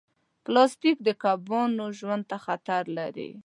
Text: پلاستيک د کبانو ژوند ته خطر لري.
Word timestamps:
پلاستيک 0.43 0.97
د 1.03 1.09
کبانو 1.23 1.85
ژوند 1.99 2.23
ته 2.29 2.37
خطر 2.45 2.83
لري. 2.97 3.31